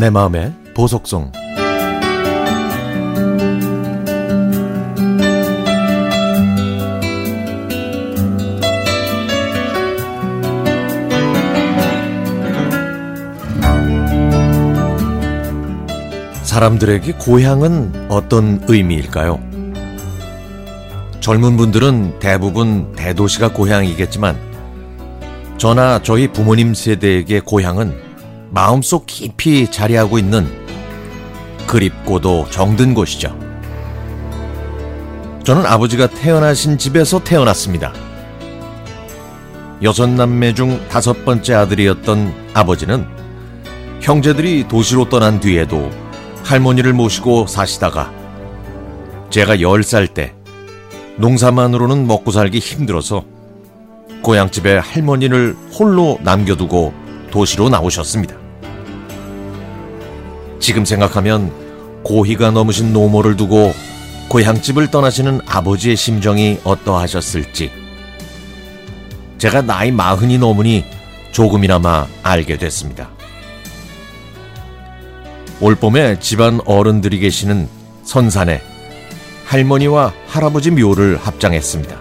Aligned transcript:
내 0.00 0.08
마음의 0.08 0.54
보석성 0.74 1.30
사람들에게 16.44 17.12
고향은 17.18 18.06
어떤 18.08 18.64
의미일까요? 18.68 19.38
젊은 21.20 21.58
분들은 21.58 22.20
대부분 22.20 22.90
대도시가 22.96 23.52
고향이겠지만 23.52 24.34
저나 25.58 26.02
저희 26.02 26.26
부모님 26.28 26.72
세대에게 26.72 27.40
고향은 27.40 28.09
마음속 28.50 29.06
깊이 29.06 29.70
자리하고 29.70 30.18
있는 30.18 30.46
그립고도 31.66 32.48
정든 32.50 32.94
곳이죠. 32.94 33.38
저는 35.44 35.66
아버지가 35.66 36.08
태어나신 36.08 36.76
집에서 36.76 37.22
태어났습니다. 37.22 37.92
여섯 39.82 40.08
남매 40.08 40.54
중 40.54 40.80
다섯 40.88 41.24
번째 41.24 41.54
아들이었던 41.54 42.50
아버지는 42.52 43.06
형제들이 44.00 44.68
도시로 44.68 45.08
떠난 45.08 45.40
뒤에도 45.40 45.90
할머니를 46.44 46.92
모시고 46.92 47.46
사시다가 47.46 48.12
제가 49.30 49.56
10살 49.56 50.12
때 50.12 50.34
농사만으로는 51.16 52.06
먹고 52.06 52.32
살기 52.32 52.58
힘들어서 52.58 53.24
고향집에 54.22 54.78
할머니를 54.78 55.56
홀로 55.78 56.18
남겨두고 56.22 56.92
도시로 57.30 57.68
나오셨습니다. 57.68 58.39
지금 60.60 60.84
생각하면 60.84 61.52
고희가 62.04 62.50
넘으신 62.50 62.92
노모를 62.92 63.36
두고 63.36 63.72
고향집을 64.28 64.90
떠나시는 64.90 65.40
아버지의 65.46 65.96
심정이 65.96 66.58
어떠하셨을지 66.62 67.72
제가 69.38 69.62
나이 69.62 69.90
마흔이 69.90 70.38
넘으니 70.38 70.84
조금이나마 71.32 72.06
알게 72.22 72.58
됐습니다. 72.58 73.10
올 75.60 75.74
봄에 75.74 76.18
집안 76.20 76.60
어른들이 76.64 77.18
계시는 77.18 77.68
선산에 78.04 78.62
할머니와 79.46 80.12
할아버지 80.26 80.70
묘를 80.70 81.18
합장했습니다. 81.20 81.96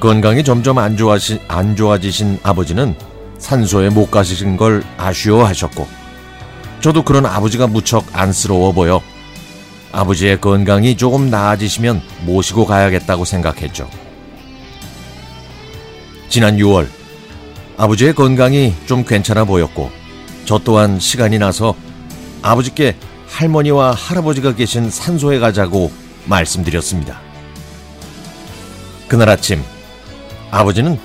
건강이 0.00 0.44
점점 0.44 0.78
안, 0.78 0.96
좋아시, 0.96 1.40
안 1.46 1.76
좋아지신 1.76 2.40
아버지는 2.42 2.94
산소에 3.38 3.90
못 3.90 4.10
가시신 4.10 4.56
걸 4.56 4.82
아쉬워하셨고, 4.96 5.99
저도 6.80 7.02
그런 7.02 7.26
아버지가 7.26 7.66
무척 7.66 8.06
안쓰러워 8.12 8.72
보여 8.72 9.02
아버지의 9.92 10.40
건강이 10.40 10.96
조금 10.96 11.28
나아지시면 11.28 12.00
모시고 12.24 12.64
가야겠다고 12.64 13.24
생각했죠. 13.24 13.88
지난 16.28 16.56
6월, 16.56 16.86
아버지의 17.76 18.14
건강이 18.14 18.74
좀 18.86 19.04
괜찮아 19.04 19.44
보였고, 19.44 19.90
저 20.44 20.58
또한 20.58 21.00
시간이 21.00 21.38
나서 21.38 21.74
아버지께 22.40 22.96
할머니와 23.26 23.92
할아버지가 23.92 24.54
계신 24.54 24.90
산소에 24.90 25.38
가자고 25.38 25.90
말씀드렸습니다. 26.26 27.20
그날 29.08 29.28
아침 29.28 29.62
아버지는 30.52 30.98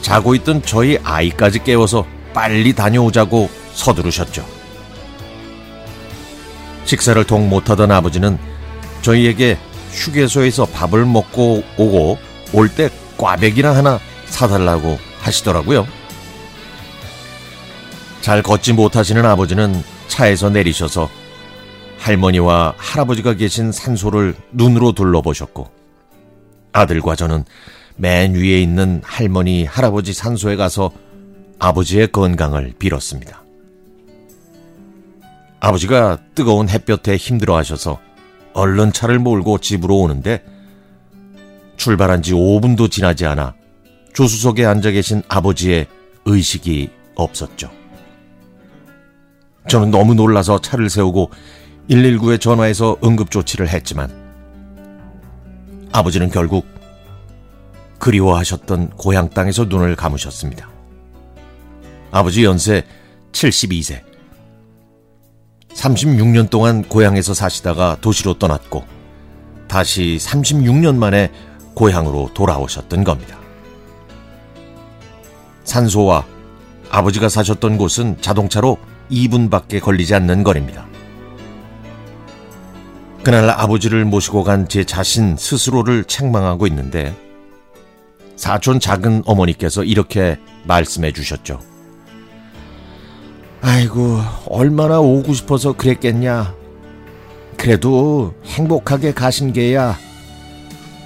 자고 0.00 0.34
있던 0.34 0.62
저희 0.62 0.98
아이까지 1.02 1.62
깨워서 1.62 2.04
빨리 2.34 2.72
다녀오자고 2.72 3.48
서두르셨죠. 3.74 4.61
식사를 6.84 7.22
통 7.24 7.48
못하던 7.48 7.90
아버지는 7.90 8.38
저희에게 9.02 9.58
휴게소에서 9.92 10.66
밥을 10.66 11.04
먹고 11.04 11.62
오고 11.76 12.18
올 12.52 12.68
때 12.68 12.90
꽈배기나 13.18 13.74
하나 13.74 13.98
사달라고 14.26 14.98
하시더라고요. 15.20 15.86
잘 18.20 18.42
걷지 18.42 18.72
못하시는 18.72 19.24
아버지는 19.24 19.82
차에서 20.08 20.50
내리셔서 20.50 21.08
할머니와 21.98 22.74
할아버지가 22.76 23.34
계신 23.34 23.72
산소를 23.72 24.34
눈으로 24.52 24.92
둘러보셨고 24.92 25.70
아들과 26.72 27.16
저는 27.16 27.44
맨 27.96 28.34
위에 28.34 28.60
있는 28.60 29.00
할머니, 29.04 29.64
할아버지 29.64 30.12
산소에 30.12 30.56
가서 30.56 30.90
아버지의 31.58 32.10
건강을 32.10 32.74
빌었습니다. 32.78 33.42
아버지가 35.62 36.18
뜨거운 36.34 36.68
햇볕에 36.68 37.16
힘들어 37.16 37.56
하셔서 37.56 38.00
얼른 38.52 38.92
차를 38.92 39.20
몰고 39.20 39.58
집으로 39.58 39.96
오는데 40.00 40.44
출발한 41.76 42.20
지 42.20 42.32
5분도 42.32 42.90
지나지 42.90 43.26
않아 43.26 43.54
조수석에 44.12 44.66
앉아 44.66 44.90
계신 44.90 45.22
아버지의 45.28 45.86
의식이 46.24 46.90
없었죠. 47.14 47.70
저는 49.68 49.92
너무 49.92 50.14
놀라서 50.14 50.60
차를 50.60 50.90
세우고 50.90 51.30
119에 51.88 52.40
전화해서 52.40 52.96
응급조치를 53.04 53.68
했지만 53.68 54.10
아버지는 55.92 56.28
결국 56.28 56.66
그리워하셨던 58.00 58.90
고향 58.96 59.30
땅에서 59.30 59.66
눈을 59.66 59.94
감으셨습니다. 59.94 60.68
아버지 62.10 62.42
연세 62.44 62.84
72세. 63.30 64.11
36년 65.82 66.48
동안 66.48 66.82
고향에서 66.84 67.34
사시다가 67.34 67.96
도시로 68.00 68.38
떠났고 68.38 68.84
다시 69.66 70.16
36년 70.20 70.94
만에 70.94 71.32
고향으로 71.74 72.30
돌아오셨던 72.34 73.02
겁니다. 73.02 73.38
산소와 75.64 76.24
아버지가 76.90 77.28
사셨던 77.28 77.78
곳은 77.78 78.18
자동차로 78.20 78.78
2분밖에 79.10 79.80
걸리지 79.80 80.14
않는 80.14 80.44
거리입니다. 80.44 80.86
그날 83.24 83.50
아버지를 83.50 84.04
모시고 84.04 84.44
간 84.44 84.66
제 84.68 84.84
자신 84.84 85.36
스스로를 85.36 86.04
책망하고 86.04 86.66
있는데 86.68 87.14
사촌 88.36 88.78
작은 88.78 89.22
어머니께서 89.26 89.82
이렇게 89.82 90.38
말씀해 90.64 91.12
주셨죠. 91.12 91.71
아이고, 93.62 94.20
얼마나 94.46 94.98
오고 95.00 95.32
싶어서 95.34 95.72
그랬겠냐. 95.72 96.54
그래도 97.56 98.34
행복하게 98.44 99.12
가신 99.12 99.52
게야. 99.52 99.96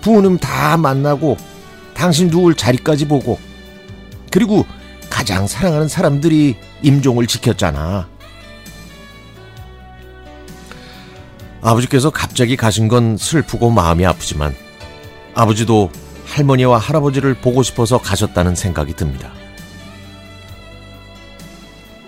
부모님 0.00 0.38
다 0.38 0.76
만나고, 0.78 1.36
당신 1.94 2.28
누울 2.28 2.54
자리까지 2.54 3.06
보고, 3.06 3.38
그리고 4.30 4.64
가장 5.10 5.46
사랑하는 5.46 5.88
사람들이 5.88 6.56
임종을 6.82 7.26
지켰잖아. 7.26 8.08
아버지께서 11.60 12.08
갑자기 12.10 12.56
가신 12.56 12.88
건 12.88 13.16
슬프고 13.16 13.70
마음이 13.70 14.06
아프지만 14.06 14.54
아버지도 15.34 15.90
할머니와 16.24 16.78
할아버지를 16.78 17.34
보고 17.34 17.62
싶어서 17.62 17.98
가셨다는 17.98 18.54
생각이 18.54 18.94
듭니다. 18.94 19.32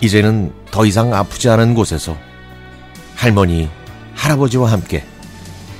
이제는 0.01 0.53
더 0.71 0.87
이상 0.87 1.13
아프지 1.13 1.49
않은 1.51 1.75
곳에서 1.75 2.17
할머니, 3.15 3.69
할아버지와 4.15 4.73
함께 4.73 5.05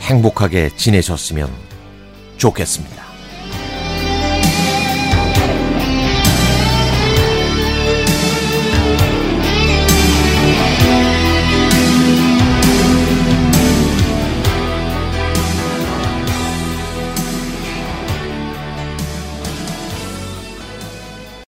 행복하게 0.03 0.71
지내셨으면 0.77 1.51
좋겠습니다. 2.37 3.10